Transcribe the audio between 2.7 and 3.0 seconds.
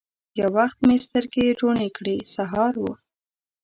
و